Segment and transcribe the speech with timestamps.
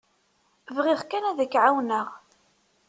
[0.75, 2.07] Bɣiɣ kan ad k-εawneɣ.